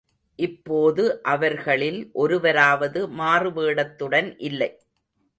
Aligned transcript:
இப்போது 0.39 1.03
அவர்களில் 1.23 1.99
ஒருவராவது 2.13 3.07
மாறுவேடத்துடன் 3.17 4.35
இல்லை. 4.41 4.71